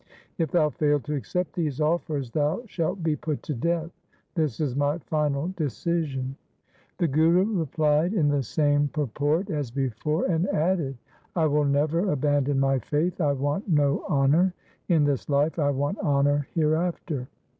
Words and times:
If 0.39 0.49
thou 0.49 0.71
fail 0.71 0.99
to 1.01 1.13
accept 1.13 1.53
these 1.53 1.79
offers, 1.79 2.31
thou 2.31 2.63
shalt 2.65 3.03
be 3.03 3.15
put 3.15 3.43
to 3.43 3.53
death. 3.53 3.91
This 4.33 4.59
is 4.59 4.75
my 4.75 4.97
final 4.97 5.49
decision.' 5.55 6.35
The 6.97 7.07
Guru 7.07 7.59
replied 7.59 8.15
in 8.15 8.27
the 8.27 8.41
same 8.41 8.87
purport 8.87 9.51
as 9.51 9.69
before, 9.69 10.25
and 10.25 10.49
added 10.49 10.97
—'I 11.35 11.45
will 11.45 11.65
never 11.65 12.11
abandon 12.11 12.59
my 12.59 12.79
faith. 12.79 13.21
I 13.21 13.33
want 13.33 13.69
no 13.69 14.03
honour 14.09 14.55
in 14.89 15.03
this 15.03 15.29
life; 15.29 15.59
I 15.59 15.69
want 15.69 15.99
honour 15.99 16.47
hereafter. 16.55 17.27